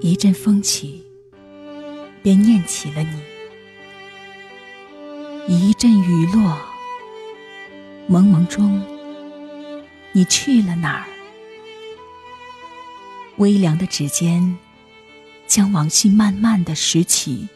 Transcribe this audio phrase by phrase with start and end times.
[0.00, 1.02] 一阵风起，
[2.22, 3.18] 便念起了你；
[5.48, 6.58] 一阵雨落，
[8.06, 8.82] 蒙蒙中，
[10.12, 11.06] 你去了哪儿？
[13.38, 14.58] 微凉的指尖，
[15.46, 17.48] 将往昔慢慢的拾起，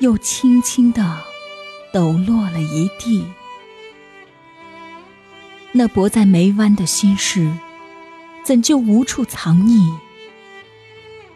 [0.00, 1.20] 又轻轻的
[1.92, 3.24] 抖落了一地。
[5.72, 7.50] 那泊在眉弯的心事，
[8.44, 9.96] 怎就无处藏匿？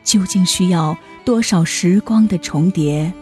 [0.06, 3.12] 究竟需要多少时光的重叠，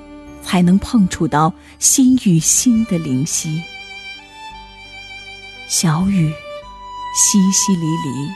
[0.43, 3.61] 才能碰触到心与心的灵犀？
[5.67, 8.31] 小雨淅淅沥沥，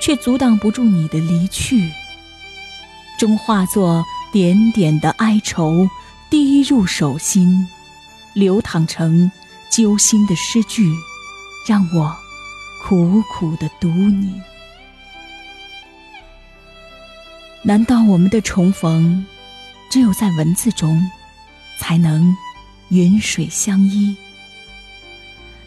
[0.00, 1.92] 却阻挡不住你的离去，
[3.18, 5.86] 终化作点点的哀愁，
[6.30, 7.68] 滴入手心，
[8.32, 9.30] 流淌成
[9.70, 10.90] 揪心的诗句，
[11.68, 12.16] 让我
[12.82, 14.32] 苦苦的读你。
[17.66, 19.26] 难道我们的重逢，
[19.90, 21.04] 只有在文字中，
[21.80, 22.32] 才能
[22.90, 24.16] 云水相依？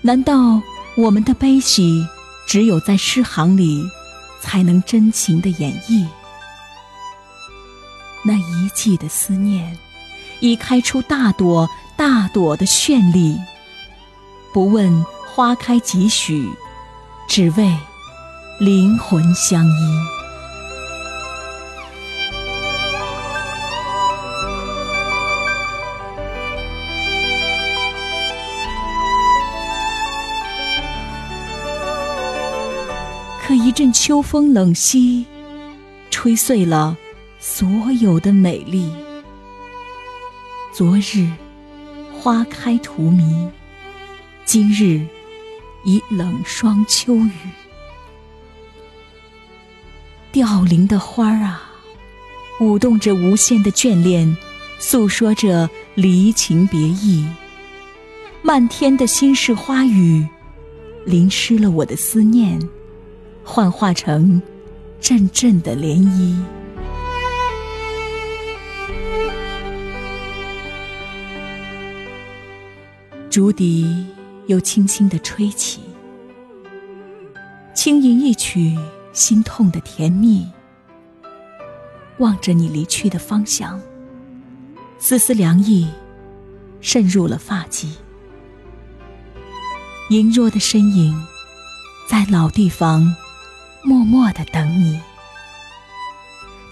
[0.01, 0.61] 难道
[0.95, 2.07] 我们的悲喜，
[2.47, 3.83] 只有在诗行里，
[4.39, 6.07] 才能真情的演绎？
[8.23, 9.77] 那一季的思念，
[10.39, 13.37] 已开出大朵大朵的绚丽。
[14.53, 16.49] 不问花开几许，
[17.27, 17.77] 只为
[18.57, 20.18] 灵魂相依。
[33.49, 35.25] 可一阵秋风冷息，
[36.11, 36.95] 吹碎了
[37.39, 37.67] 所
[37.99, 38.91] 有的美丽。
[40.71, 41.27] 昨日
[42.13, 43.49] 花开荼蘼，
[44.45, 45.03] 今日
[45.83, 47.31] 已冷霜秋雨。
[50.31, 51.71] 凋零的花儿啊，
[52.59, 54.37] 舞动着无限的眷恋，
[54.77, 57.27] 诉说着离情别意。
[58.43, 60.27] 漫天的心事花雨，
[61.03, 62.59] 淋湿了我的思念。
[63.51, 64.39] 幻化成
[65.01, 66.37] 阵阵的涟漪，
[73.27, 74.05] 竹笛
[74.45, 75.81] 又轻轻地吹起，
[77.73, 78.77] 轻吟一曲
[79.13, 80.47] 心痛的甜蜜。
[82.19, 83.81] 望着你离去的方向，
[84.99, 85.87] 丝丝凉意
[86.81, 87.95] 渗入了发际，
[90.11, 91.19] 羸弱的身影
[92.07, 93.11] 在老地方。
[93.81, 95.01] 默默的等你，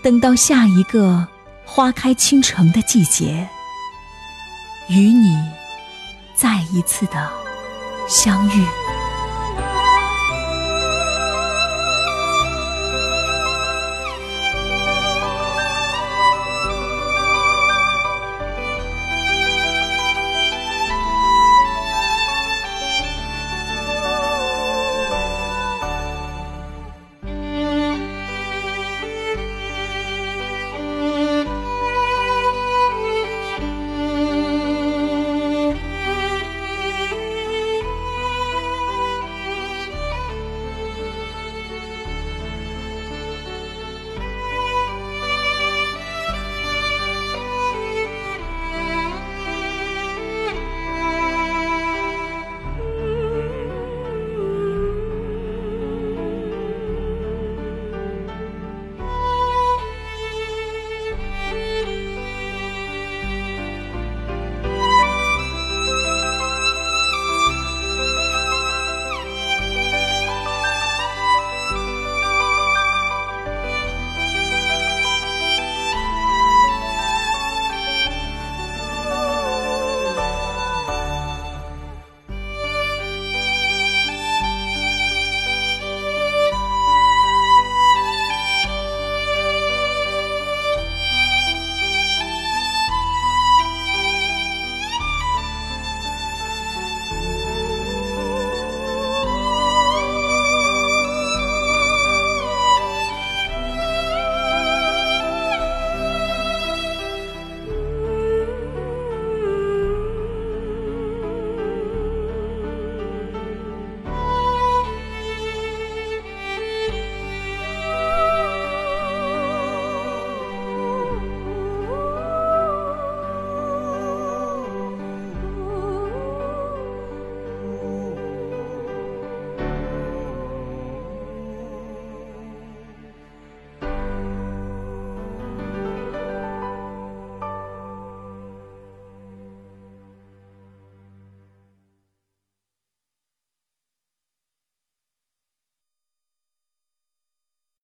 [0.03, 1.27] 等到下一个
[1.65, 3.47] 花开倾城的季节，
[4.89, 5.35] 与你
[6.35, 7.31] 再一次的
[8.07, 8.65] 相遇。